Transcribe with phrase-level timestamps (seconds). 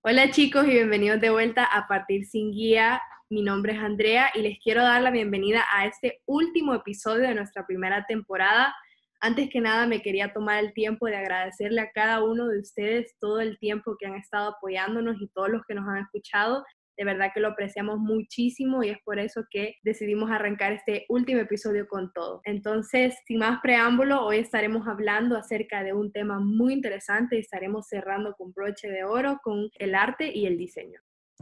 [0.00, 3.02] Hola chicos y bienvenidos de vuelta a Partir sin Guía.
[3.28, 7.34] Mi nombre es Andrea y les quiero dar la bienvenida a este último episodio de
[7.34, 8.72] nuestra primera temporada.
[9.20, 13.16] Antes que nada me quería tomar el tiempo de agradecerle a cada uno de ustedes
[13.18, 16.64] todo el tiempo que han estado apoyándonos y todos los que nos han escuchado.
[16.98, 21.40] De verdad que lo apreciamos muchísimo y es por eso que decidimos arrancar este último
[21.40, 22.40] episodio con todo.
[22.44, 27.86] Entonces, sin más preámbulo, hoy estaremos hablando acerca de un tema muy interesante y estaremos
[27.86, 31.00] cerrando con broche de oro con el arte y el diseño.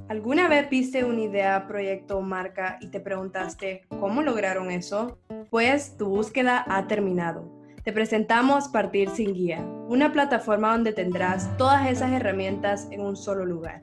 [0.09, 5.19] ¿Alguna vez viste una idea, proyecto o marca y te preguntaste cómo lograron eso?
[5.48, 7.50] Pues tu búsqueda ha terminado.
[7.83, 13.47] Te presentamos Partir sin Guía, una plataforma donde tendrás todas esas herramientas en un solo
[13.47, 13.83] lugar.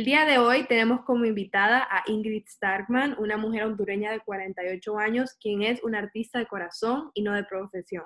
[0.00, 4.98] El día de hoy tenemos como invitada a Ingrid Starkman, una mujer hondureña de 48
[4.98, 8.04] años, quien es una artista de corazón y no de profesión.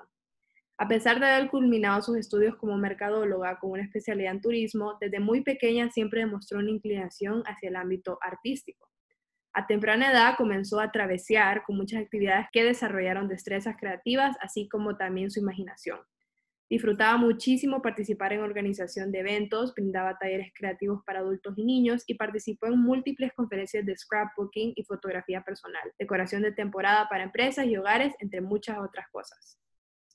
[0.77, 5.21] A pesar de haber culminado sus estudios como mercadóloga con una especialidad en turismo, desde
[5.21, 8.89] muy pequeña siempre demostró una inclinación hacia el ámbito artístico.
[9.53, 14.97] A temprana edad comenzó a travesear con muchas actividades que desarrollaron destrezas creativas, así como
[14.97, 15.99] también su imaginación.
[16.69, 22.15] Disfrutaba muchísimo participar en organización de eventos, brindaba talleres creativos para adultos y niños y
[22.15, 27.77] participó en múltiples conferencias de scrapbooking y fotografía personal, decoración de temporada para empresas y
[27.77, 29.59] hogares, entre muchas otras cosas.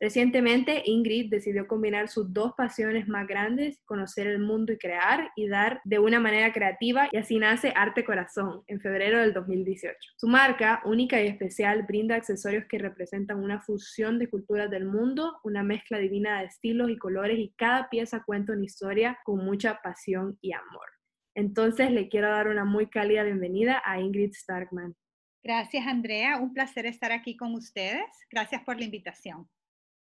[0.00, 5.46] Recientemente, Ingrid decidió combinar sus dos pasiones más grandes, conocer el mundo y crear, y
[5.46, 9.94] dar de una manera creativa, y así nace Arte Corazón, en febrero del 2018.
[10.16, 15.38] Su marca, única y especial, brinda accesorios que representan una fusión de culturas del mundo,
[15.44, 19.82] una mezcla divina de estilos y colores, y cada pieza cuenta una historia con mucha
[19.82, 20.88] pasión y amor.
[21.34, 24.96] Entonces, le quiero dar una muy cálida bienvenida a Ingrid Starkman.
[25.44, 26.38] Gracias, Andrea.
[26.38, 28.06] Un placer estar aquí con ustedes.
[28.30, 29.46] Gracias por la invitación.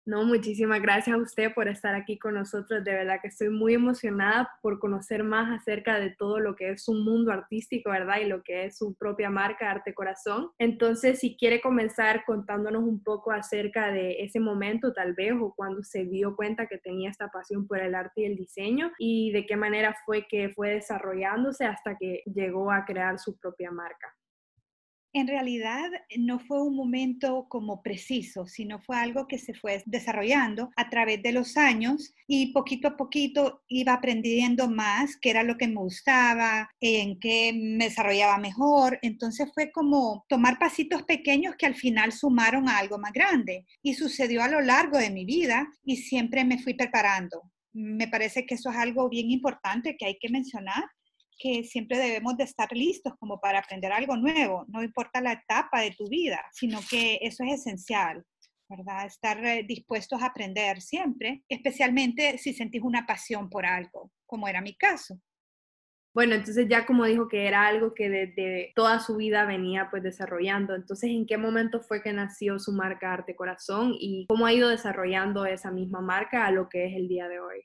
[0.06, 2.84] No, muchísimas gracias a usted por estar aquí con nosotros.
[2.84, 6.90] De verdad que estoy muy emocionada por conocer más acerca de todo lo que es
[6.90, 8.18] un mundo artístico, ¿verdad?
[8.22, 10.52] Y lo que es su propia marca, Arte Corazón.
[10.60, 15.84] Entonces, si quiere comenzar contándonos un poco acerca de ese momento, tal vez, o cuando
[15.84, 19.46] se dio cuenta que tenía esta pasión por el arte y el diseño, y de
[19.46, 24.14] qué manera fue que fue desarrollándose hasta que llegó a crear su propia marca
[25.14, 30.72] en realidad no fue un momento como preciso, sino fue algo que se fue desarrollando
[30.76, 35.56] a través de los años y poquito a poquito iba aprendiendo más qué era lo
[35.56, 38.98] que me gustaba, en qué me desarrollaba mejor.
[39.04, 43.94] Entonces fue como tomar pasitos pequeños que al final sumaron a algo más grande y
[43.94, 47.52] sucedió a lo largo de mi vida y siempre me fui preparando.
[47.72, 50.84] Me parece que eso es algo bien importante que hay que mencionar
[51.38, 55.82] que siempre debemos de estar listos como para aprender algo nuevo, no importa la etapa
[55.82, 58.24] de tu vida, sino que eso es esencial,
[58.70, 59.06] ¿verdad?
[59.06, 64.62] Estar eh, dispuestos a aprender siempre, especialmente si sentís una pasión por algo, como era
[64.62, 65.20] mi caso.
[66.14, 70.04] Bueno, entonces ya como dijo que era algo que desde toda su vida venía pues
[70.04, 74.54] desarrollando, entonces ¿en qué momento fue que nació su marca Arte Corazón y cómo ha
[74.54, 77.64] ido desarrollando esa misma marca a lo que es el día de hoy?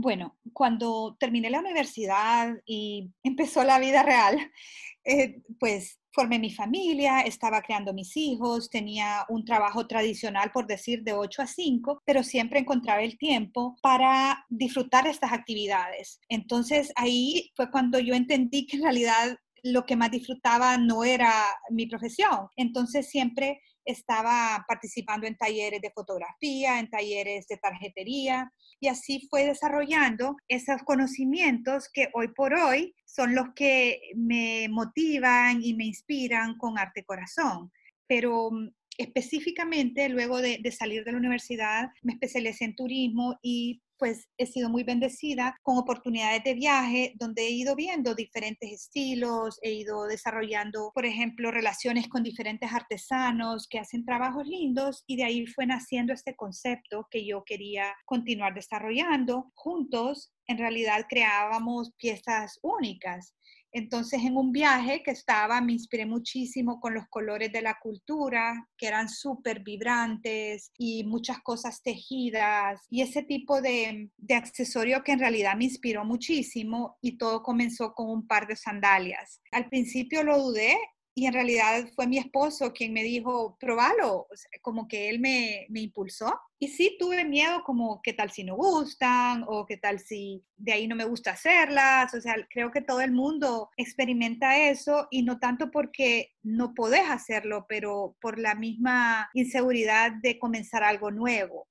[0.00, 4.38] Bueno, cuando terminé la universidad y empezó la vida real,
[5.04, 11.02] eh, pues formé mi familia, estaba creando mis hijos, tenía un trabajo tradicional, por decir,
[11.02, 16.20] de 8 a 5, pero siempre encontraba el tiempo para disfrutar estas actividades.
[16.28, 21.32] Entonces ahí fue cuando yo entendí que en realidad lo que más disfrutaba no era
[21.70, 22.46] mi profesión.
[22.54, 29.46] Entonces siempre estaba participando en talleres de fotografía, en talleres de tarjetería y así fue
[29.46, 36.58] desarrollando esos conocimientos que hoy por hoy son los que me motivan y me inspiran
[36.58, 37.72] con arte corazón.
[38.06, 38.68] Pero mm,
[38.98, 44.68] específicamente luego de, salir de la universidad me especialicé en turismo y pues he sido
[44.68, 50.92] muy bendecida con oportunidades de viaje donde he ido viendo diferentes estilos, he ido desarrollando,
[50.94, 56.12] por ejemplo, relaciones con diferentes artesanos que hacen trabajos lindos y de ahí fue naciendo
[56.12, 59.50] este concepto que yo quería continuar desarrollando.
[59.54, 63.34] Juntos, en realidad, creábamos piezas únicas
[63.72, 68.66] Entonces, en un viaje que estaba, me inspiré muchísimo con los colores de la cultura,
[68.76, 75.12] que eran súper vibrantes y muchas cosas tejidas y ese tipo de, de, accesorio que
[75.12, 79.40] en realidad me inspiró muchísimo y todo comenzó con un par de sandalias.
[79.52, 80.76] Al principio lo dudé
[81.18, 84.28] y en realidad fue mi esposo quien me dijo, probalo,
[84.62, 86.38] como que él me, me, impulsó.
[86.60, 89.44] Y sí tuve miedo como, ¿qué tal si no gustan?
[89.48, 92.14] O ¿qué tal si de ahí no me gusta hacerlas?
[92.14, 97.10] O sea, creo que todo el mundo experimenta eso y no tanto porque no podés
[97.10, 101.66] hacerlo, pero por la misma inseguridad de comenzar algo nuevo.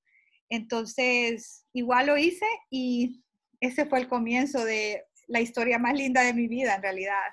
[0.50, 3.24] Entonces, igual lo hice y
[3.62, 7.24] ese fue el comienzo de la historia más linda de mi vida en realidad.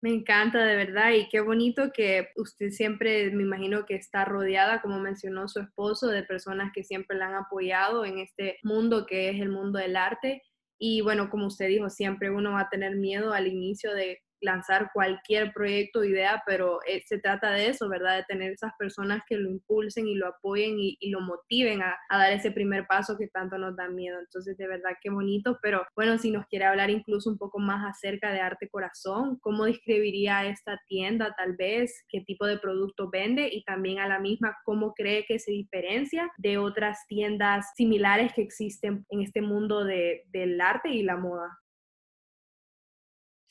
[0.00, 4.80] Me encanta de verdad y qué bonito que usted siempre, me imagino que está rodeada,
[4.80, 9.30] como mencionó su esposo, de personas que siempre la han apoyado en este mundo que
[9.30, 10.42] es el mundo del arte.
[10.78, 14.90] Y bueno, como usted dijo, siempre uno va a tener miedo al inicio de lanzar
[14.92, 18.16] cualquier proyecto o idea, pero eh, se trata de eso, ¿verdad?
[18.16, 22.32] De tener esas personas que lo impulsen y lo apoyen y, lo motiven a, dar
[22.32, 24.18] ese primer paso que tanto nos da miedo.
[24.18, 27.84] Entonces, de verdad, qué bonito, pero bueno, si nos quiere hablar incluso un poco más
[27.88, 32.04] acerca de Arte Corazón, ¿cómo describiría esta tienda tal vez?
[32.08, 33.48] ¿Qué tipo de producto vende?
[33.50, 38.42] Y también a la misma, ¿cómo cree que se diferencia de otras tiendas similares que
[38.42, 41.58] existen en este mundo de, del arte y la moda?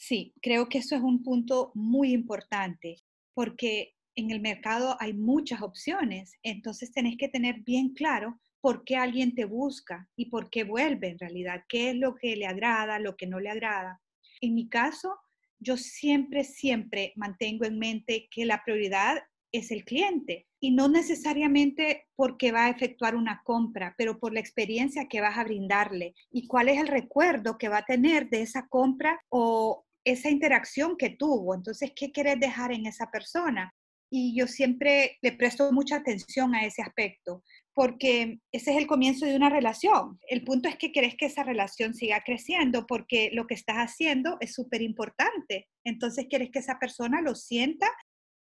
[0.07, 2.95] Sí, creo que eso es un punto muy importante
[3.33, 8.95] porque en el mercado hay muchas opciones, entonces tenés que tener bien claro por qué
[8.95, 12.99] alguien te busca y por qué vuelve en realidad, qué es lo que le agrada,
[12.99, 14.01] lo que no le agrada.
[14.39, 15.13] En mi caso,
[15.59, 19.17] yo siempre, siempre mantengo en mente que la prioridad
[19.51, 24.39] es el cliente y no necesariamente porque va a efectuar una compra, pero por la
[24.39, 28.43] experiencia que vas a brindarle y cuál es el recuerdo que va a tener de
[28.43, 31.53] esa compra o esa interacción que tuvo.
[31.53, 33.73] Entonces, ¿qué quieres dejar en esa persona?
[34.09, 37.43] Y yo siempre le presto mucha atención a ese aspecto,
[37.73, 40.17] porque ese es el comienzo de una relación.
[40.29, 44.37] El punto es que querés que esa relación siga creciendo, porque lo que estás haciendo
[44.39, 45.67] es súper importante.
[45.83, 47.87] Entonces, quieres que esa persona lo sienta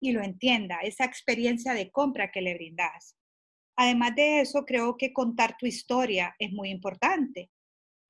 [0.01, 3.15] y lo entienda, esa experiencia de compra que le brindas.
[3.77, 7.49] Además de eso, creo que contar tu historia es muy importante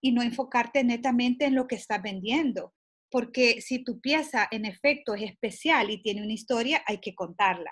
[0.01, 2.73] y no enfocarte netamente en lo que estás vendiendo,
[3.13, 7.69] porque si tu pieza en efecto es especial y tiene una historia, hay que contarla.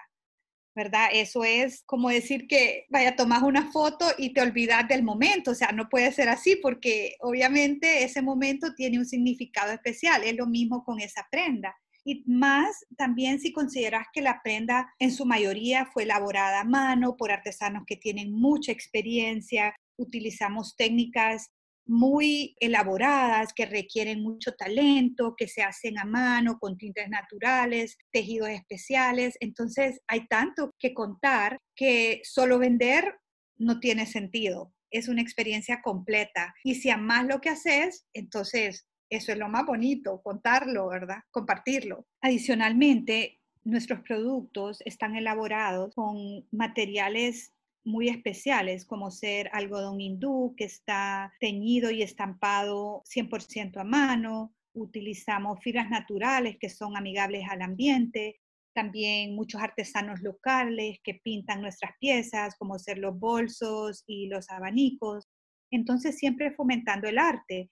[0.75, 1.09] ¿verdad?
[1.11, 5.55] Eso es como decir que, vaya, tomas una foto y te olvidas del momento, o
[5.55, 10.45] sea, no puede ser así porque obviamente ese momento tiene un significado especial, es lo
[10.45, 11.75] mismo con esa prenda.
[12.05, 17.17] Y más también si consideras que la prenda en su mayoría fue elaborada a mano
[17.17, 21.49] por artesanos que tienen mucha experiencia, utilizamos técnicas
[21.91, 28.47] muy elaboradas, que requieren mucho talento, que se hacen a mano, con tintes naturales, tejidos
[28.49, 29.35] especiales.
[29.41, 33.15] Entonces hay tanto que contar que solo vender
[33.57, 34.73] no tiene sentido.
[34.89, 36.53] Es una experiencia completa.
[36.63, 41.17] Y si amas lo que haces, entonces eso es lo más bonito, contarlo, ¿verdad?
[41.29, 42.07] Compartirlo.
[42.21, 47.53] Adicionalmente, nuestros productos están elaborados con materiales
[47.83, 54.53] muy especiales, como ser algodón hindú que está teñido y estampado 100% a mano.
[54.73, 58.39] Utilizamos fibras naturales que son amigables al ambiente.
[58.73, 65.27] También muchos artesanos locales que pintan nuestras piezas, como ser los bolsos y los abanicos.
[65.71, 67.69] Entonces, siempre fomentando el arte.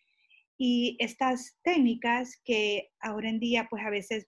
[0.58, 4.28] Y estas técnicas que ahora en día, pues a veces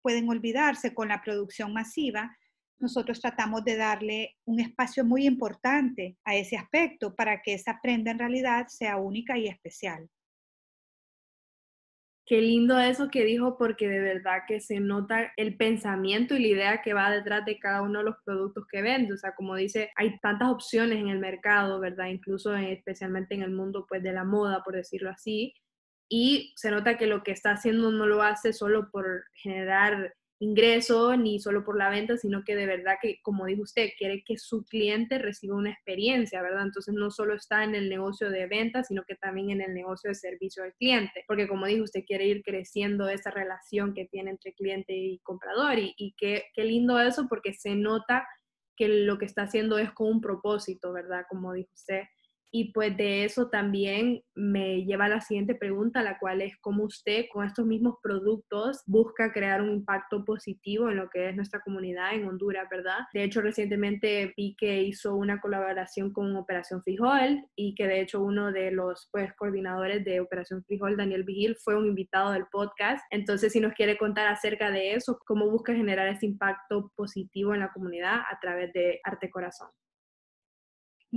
[0.00, 2.34] pueden olvidarse con la producción masiva,
[2.78, 8.10] nosotros tratamos de darle un espacio muy importante a ese aspecto para que esa prenda
[8.10, 10.08] en realidad sea única y especial.
[12.28, 16.48] Qué lindo eso que dijo porque de verdad que se nota el pensamiento y la
[16.48, 19.14] idea que va detrás de cada uno de los productos que vende.
[19.14, 22.06] O sea, como dice, hay tantas opciones en el mercado, ¿verdad?
[22.06, 25.54] Incluso especialmente en el mundo pues de la moda, por decirlo así.
[26.08, 31.16] Y se nota que lo que está haciendo no lo hace solo por generar ingreso
[31.16, 34.36] ni solo por la venta, sino que de verdad que, como dijo usted, quiere que
[34.36, 36.64] su cliente reciba una experiencia, ¿verdad?
[36.64, 40.08] Entonces no solo está en el negocio de venta, sino que también en el negocio
[40.08, 44.30] de servicio al cliente, porque como dijo usted, quiere ir creciendo esa relación que tiene
[44.32, 48.26] entre cliente y comprador y, y qué, qué lindo eso porque se nota
[48.76, 51.24] que lo que está haciendo es con un propósito, ¿verdad?
[51.28, 52.02] Como dijo usted.
[52.50, 56.84] Y pues de eso también me lleva a la siguiente pregunta, la cual es cómo
[56.84, 61.60] usted con estos mismos productos busca crear un impacto positivo en lo que es nuestra
[61.60, 63.00] comunidad en Honduras, ¿verdad?
[63.12, 68.22] De hecho, recientemente vi que hizo una colaboración con Operación Frijol y que de hecho
[68.22, 73.04] uno de los pues, coordinadores de Operación Frijol, Daniel Vigil, fue un invitado del podcast.
[73.10, 77.60] Entonces, si nos quiere contar acerca de eso, cómo busca generar ese impacto positivo en
[77.60, 79.68] la comunidad a través de Arte Corazón.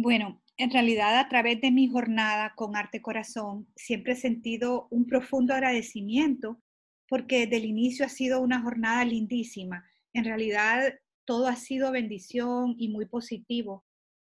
[0.02, 5.06] Bueno, en realidad a través de mi jornada con Arte Corazón siempre he sentido un
[5.06, 6.62] profundo agradecimiento
[7.10, 9.84] porque desde el inicio ha sido una jornada lindísima.
[10.14, 10.94] En realidad
[11.26, 13.84] todo ha sido bendición y muy positivo.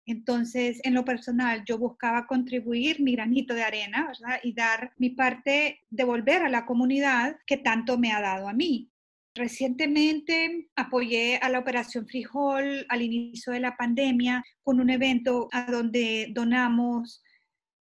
[0.06, 4.10] Entonces, en lo personal, yo buscaba contribuir mi granito de arena
[4.42, 8.90] y dar mi parte, devolver a la comunidad que tanto me ha dado a mí.
[9.34, 16.28] Recientemente apoyé a la Operación Frijol al inicio de la pandemia con un evento donde
[16.32, 17.22] donamos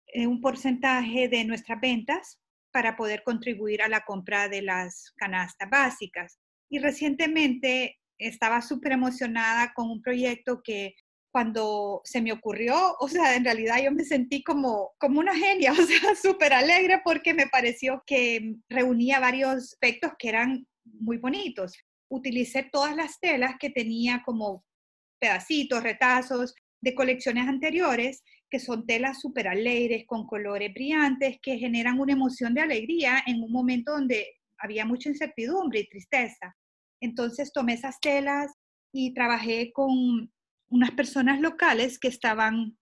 [0.08, 2.40] eh, un porcentaje de nuestras ventas
[2.72, 6.40] para poder contribuir a la compra de las canastas básicas.
[6.70, 10.94] Y recientemente estaba súper emocionada con un proyecto que
[11.32, 15.72] cuando se me ocurrió, o sea, en realidad yo me sentí como, como una genia,
[15.74, 21.74] o sea, súper alegre porque me pareció que reunía varios aspectos que eran muy bonitos.
[22.10, 24.66] Utilicé todas las telas que tenía como
[25.20, 32.00] pedacitos, retazos de colecciones anteriores, que son telas súper alegres, con colores brillantes, que generan
[32.00, 36.56] una emoción de alegría en un momento donde había mucha incertidumbre y tristeza.
[37.02, 38.52] Entonces tomé esas telas
[38.92, 40.32] y trabajé con
[40.70, 42.78] unas personas locales que estaban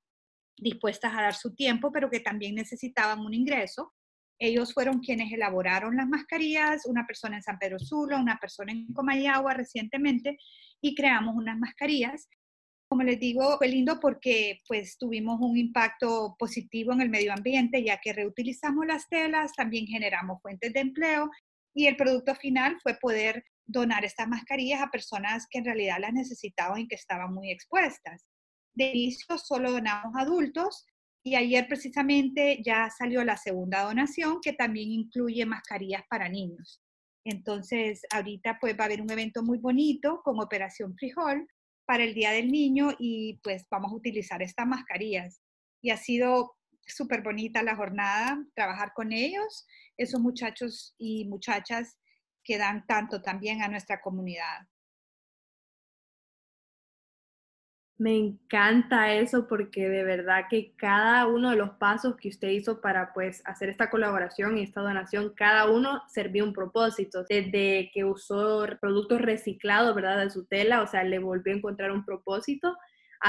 [0.58, 3.94] dispuestas a dar su tiempo, pero que también necesitaban un ingreso.
[4.39, 8.94] Ellos fueron quienes elaboraron las mascarillas, una persona en San Pedro Sula, una persona en
[8.94, 10.38] Comayagua recientemente,
[10.82, 12.29] y creamos unas mascarillas.
[12.89, 17.84] Como les digo, fue lindo porque pues tuvimos un impacto positivo en el medio ambiente,
[17.84, 21.29] ya que reutilizamos las telas, también generamos fuentes de empleo
[21.74, 26.13] y el producto final fue poder donar estas mascarillas a personas que en realidad las
[26.13, 28.25] necesitaban y que estaban muy expuestas.
[28.74, 30.86] De inicio solo donamos adultos,
[31.27, 36.81] y ayer precisamente ya salió la segunda donación que también incluye mascarillas para niños.
[37.25, 41.46] Entonces, ahorita pues va a haber un evento muy bonito con Operación Frijol
[41.86, 45.41] para el Día del Niño y pues vamos a utilizar estas mascarillas.
[45.81, 46.55] Y ha sido
[46.86, 49.67] súper bonita la jornada, trabajar con ellos,
[49.98, 52.00] esos muchachos y muchachas
[52.41, 54.62] que dan tanto también a nuestra comunidad.
[58.00, 62.80] Me encanta eso porque de verdad que cada uno de los pasos que usted hizo
[62.80, 67.25] para pues hacer esta colaboración y esta donación, cada uno servía un propósito.
[67.27, 70.20] Desde que usó productos reciclados, ¿verdad?
[70.20, 72.77] De su tela, o sea, le volvió a encontrar un propósito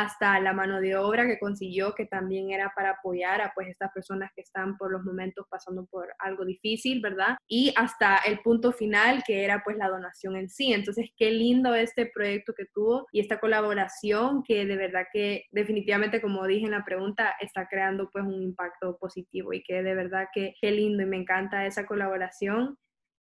[0.01, 3.91] hasta la mano de obra que consiguió, que también era para apoyar a pues estas
[3.93, 7.37] personas que están por los momentos pasando por algo difícil, ¿verdad?
[7.49, 10.73] Y hasta el punto final que era pues la donación en sí.
[10.73, 16.21] Entonces, qué lindo este proyecto que tuvo y esta colaboración que de verdad que definitivamente,
[16.21, 20.29] como dije en la pregunta, está creando pues un impacto positivo y que de verdad
[20.33, 22.77] que qué lindo y me encanta esa colaboración.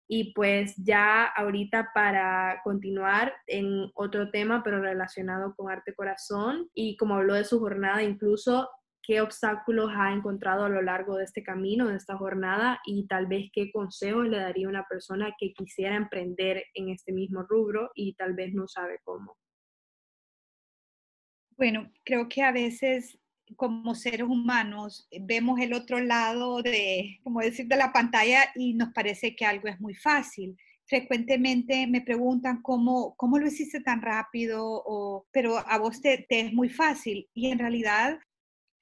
[0.07, 6.95] Y pues ya ahorita para continuar en otro tema, pero relacionado con arte corazón, y
[6.97, 8.69] como habló de su jornada, incluso
[9.03, 13.27] qué obstáculos ha encontrado a lo largo de este camino, de esta jornada, y tal
[13.27, 17.91] vez qué consejos le daría a una persona que quisiera emprender en este mismo rubro
[17.95, 19.37] y tal vez no sabe cómo.
[21.57, 23.17] Bueno, creo que a veces
[23.55, 28.91] como seres humanos vemos el otro lado de, como decir, de la pantalla y nos
[28.93, 30.57] parece que algo es muy fácil.
[30.85, 36.41] Frecuentemente me preguntan cómo, cómo lo hiciste tan rápido, o, pero a vos te, te
[36.41, 37.27] es muy fácil.
[37.33, 38.19] Y en realidad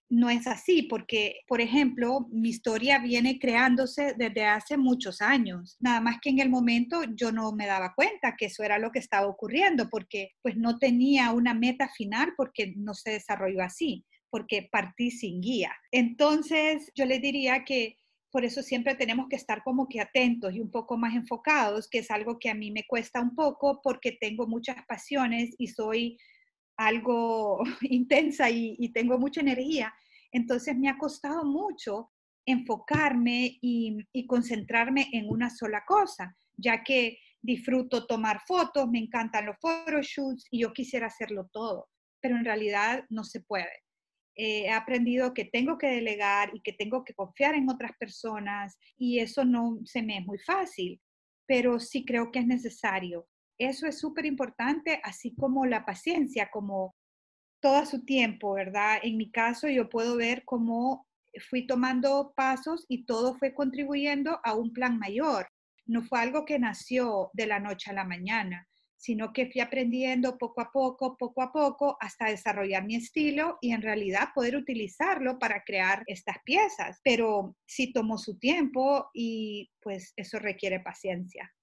[0.07, 5.77] no es así, porque, por ejemplo, mi historia viene creándose desde hace muchos años.
[5.79, 8.91] Nada más que en el momento yo no me daba cuenta que eso era lo
[8.91, 14.05] que estaba ocurriendo, porque pues no tenía una meta final porque no se desarrolló así
[14.35, 15.71] porque partí sin guía.
[15.93, 17.95] Entonces, yo le diría que
[18.29, 21.99] por eso siempre tenemos que estar como que atentos y un poco más enfocados, que
[21.99, 26.17] es algo que a mí me cuesta un poco porque tengo muchas pasiones y soy
[26.75, 29.93] algo intensa y, tengo mucha energía.
[30.33, 32.11] Entonces me ha costado mucho
[32.45, 39.45] enfocarme y, y, concentrarme en una sola cosa, ya que disfruto tomar fotos, me encantan
[39.45, 41.87] los photoshoots y yo quisiera hacerlo todo,
[42.19, 43.84] pero en realidad no se puede.
[44.35, 48.77] Eh, he aprendido que tengo que delegar y que tengo que confiar en otras personas
[48.97, 50.99] y eso no se me es muy fácil,
[51.47, 53.27] pero sí creo que es necesario.
[53.57, 56.95] Eso es súper importante, así como la paciencia, como
[57.61, 58.99] todo su tiempo, ¿verdad?
[59.01, 61.07] En mi caso, yo puedo ver cómo
[61.49, 65.47] fui tomando pasos y todo fue contribuyendo a un plan mayor.
[65.85, 68.67] No fue algo que nació de la noche a la mañana,
[69.05, 73.71] sino que fui aprendiendo poco a poco, poco a poco, hasta desarrollar mi estilo y
[73.71, 77.01] en realidad poder utilizarlo para crear estas piezas.
[77.03, 81.53] Pero sí tomó su tiempo y pues eso requiere paciencia.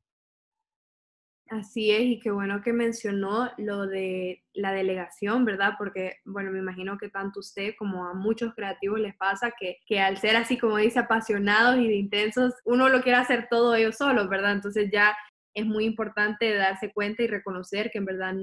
[1.51, 5.73] Así es, y qué bueno que mencionó lo de la delegación, ¿verdad?
[5.77, 10.01] Porque, bueno, me imagino que tanto usted como a muchos creativos les pasa que, que
[10.01, 13.97] al ser así, como dice, apasionados y de intensos, uno lo quiere hacer todo ellos
[13.97, 14.53] solos, ¿verdad?
[14.53, 15.15] Entonces ya
[15.55, 18.35] es muy importante darse cuenta y reconocer que en verdad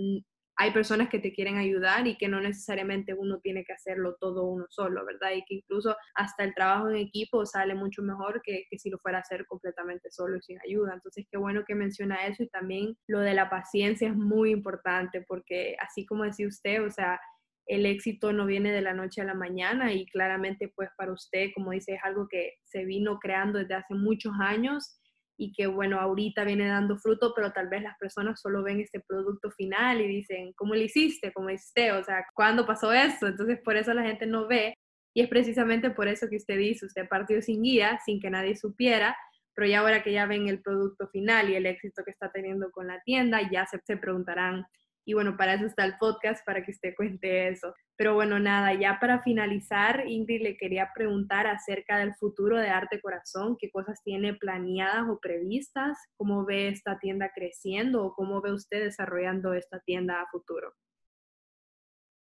[0.61, 4.43] hay personas que te quieren ayudar y que no necesariamente uno tiene que hacerlo todo
[4.43, 5.31] uno solo, ¿verdad?
[5.31, 9.19] Y que incluso hasta el trabajo en equipo sale mucho mejor que, si lo fuera
[9.19, 10.95] a hacer completamente solo y sin ayuda.
[10.95, 15.23] Entonces, qué bueno que menciona eso y también lo de la paciencia es muy importante
[15.25, 17.21] porque así como decía usted, o sea,
[17.65, 21.51] el éxito no viene de la noche a la mañana y claramente pues para usted,
[21.55, 24.98] como dice, es algo que se vino creando desde hace muchos años
[25.41, 28.99] y que bueno, ahorita viene dando fruto, pero tal vez las personas solo ven este
[28.99, 31.31] producto final y dicen, ¿cómo lo hiciste?
[31.31, 31.93] ¿Cómo hiciste?
[31.93, 33.25] O sea, ¿cuándo pasó eso?
[33.25, 34.73] Entonces por eso la gente no ve
[35.15, 38.57] y es precisamente por eso que usted dice, usted partió sin guía, sin que nadie
[38.57, 39.15] supiera,
[39.55, 42.69] pero ya ahora que ya ven el producto final y el éxito que está teniendo
[42.71, 44.65] con la tienda, ya se, se preguntarán,
[45.05, 47.73] y bueno, para eso está el podcast, para que usted cuente eso.
[47.95, 53.01] Pero bueno, nada, ya para finalizar, Ingrid le quería preguntar acerca del futuro de Arte
[53.01, 58.53] Corazón, qué cosas tiene planeadas o previstas, cómo ve esta tienda creciendo o cómo ve
[58.53, 60.73] usted desarrollando esta tienda a futuro.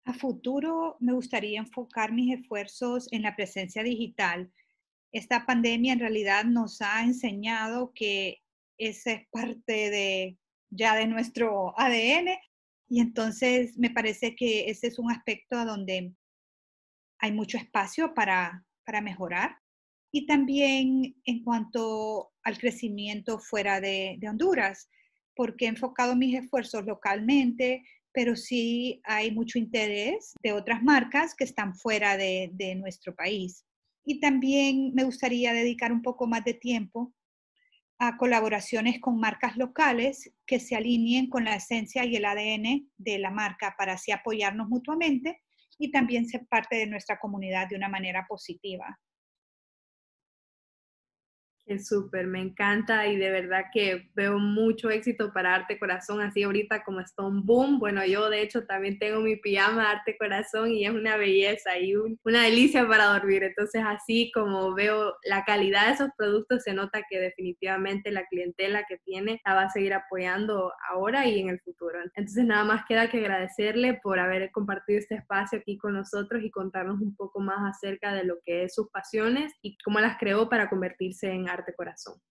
[0.06, 4.52] A futuro me gustaría enfocar mis esfuerzos en la presencia digital.
[5.12, 8.40] Esta pandemia en realidad nos ha enseñado que
[8.80, 10.38] esa es parte de
[10.72, 12.30] ya de nuestro ADN
[12.90, 16.12] y entonces me parece que ese es un aspecto donde
[17.20, 18.66] hay mucho espacio para,
[19.04, 19.56] mejorar.
[20.12, 24.90] Y también en cuanto al crecimiento fuera de, Honduras,
[25.36, 31.44] porque he enfocado mis esfuerzos localmente, pero sí hay mucho interés de otras marcas que
[31.44, 33.64] están fuera de, de nuestro país.
[34.04, 37.14] Y también me gustaría dedicar un poco más de tiempo
[38.00, 43.20] a colaboraciones con marcas locales que se alineen con la esencia y el ADN de
[43.20, 45.42] la marca para así apoyarnos mutuamente
[45.78, 48.98] y también ser parte de nuestra comunidad de una manera positiva.
[51.70, 56.42] Es súper, me encanta y de verdad que veo mucho éxito para Arte Corazón, así
[56.42, 57.78] ahorita como está un boom.
[57.78, 61.94] Bueno, yo de hecho también tengo mi pijama Arte Corazón y es una belleza y
[61.96, 63.44] una delicia para dormir.
[63.44, 68.86] Entonces así como veo la calidad de esos productos, se nota que definitivamente la clientela
[68.90, 72.00] que tiene la va a seguir apoyando ahora y en el futuro.
[72.16, 76.50] Entonces nada más queda que agradecerle por haber compartido este espacio aquí con nosotros y
[76.50, 80.50] contarnos un poco más acerca de lo que es sus pasiones y cómo las creó
[80.50, 82.22] para convertirse en arte Corazón.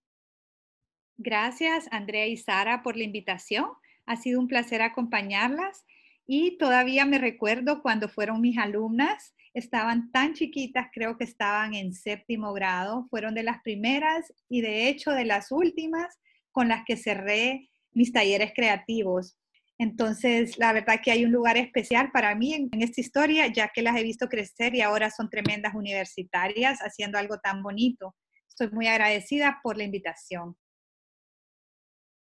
[1.16, 3.66] Gracias, Andrea y Sara, por la invitación.
[4.06, 5.84] Ha sido un placer acompañarlas
[6.26, 11.92] y todavía me recuerdo cuando fueron mis alumnas, estaban tan chiquitas, creo que estaban en
[11.92, 16.18] séptimo grado, fueron de las primeras y de hecho de las últimas
[16.52, 19.38] con las que cerré mis talleres creativos.
[19.78, 23.68] Entonces, la verdad que hay un lugar especial para mí en, en, esta historia, ya
[23.68, 28.14] que las he visto crecer y ahora son tremendas universitarias haciendo algo tan bonito.
[28.60, 30.56] Estoy muy agradecida por la invitación.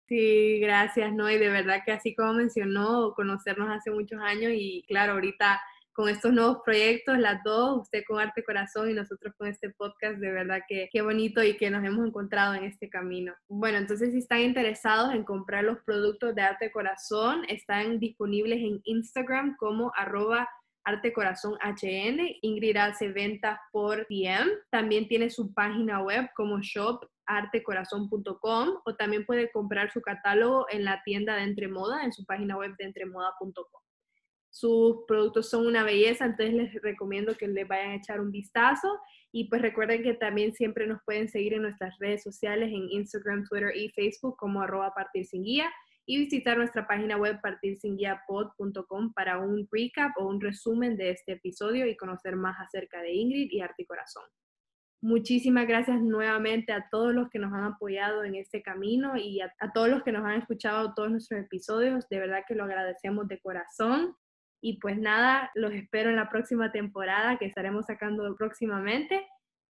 [0.07, 1.25] Sí, gracias, ¿no?
[1.25, 5.59] De verdad que así como mencionó, conocernos hace muchos años y claro, ahorita
[5.93, 10.19] con estos nuevos proyectos, las dos, usted con Arte Corazón y nosotros con este podcast,
[10.19, 13.33] de verdad que qué bonito y que nos hemos encontrado en este camino.
[13.49, 18.79] Bueno, entonces si están interesados en comprar los productos de Arte Corazón, están disponibles en
[18.83, 20.47] Instagram como arroba
[20.87, 22.37] Arte Corazón HN.
[22.41, 24.47] Ingrid hace ventas por DM.
[24.71, 31.03] También tiene su página web como shopartecorazon.com o también puede comprar su catálogo en la
[31.03, 33.81] tienda de Entremoda, en su página web de entremoda.com.
[34.49, 38.97] Sus productos son una belleza, entonces les recomiendo que le vayan a echar un vistazo.
[39.33, 43.43] Y pues recuerden que también siempre nos pueden seguir en nuestras redes sociales, en Instagram,
[43.43, 45.69] Twitter y Facebook como arroba partir sin guía
[46.07, 51.85] y visitar nuestra página web partirsinguiapod.com para un recap o un resumen de este episodio
[51.85, 54.23] y conocer más acerca de Ingrid y Arte y Corazón.
[55.01, 59.53] Muchísimas gracias nuevamente a todos los que nos han apoyado en este camino y a,
[59.59, 62.07] a, todos los que nos han escuchado todos nuestros episodios.
[62.09, 64.15] De verdad que lo agradecemos de corazón.
[64.61, 69.27] Y pues nada, los espero en la próxima temporada que estaremos sacando próximamente.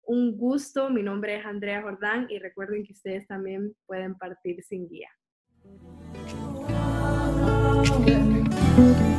[0.04, 4.88] Un gusto, mi nombre es Andrea Jordán y recuerden que ustedes también pueden partir sin
[4.88, 5.08] guía.
[7.84, 9.11] 嗯。